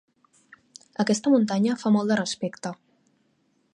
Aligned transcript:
Aquesta 1.03 1.33
muntanya 1.35 1.77
fa 1.83 1.93
molt 1.97 2.13
de 2.13 2.19
respecte. 2.21 2.73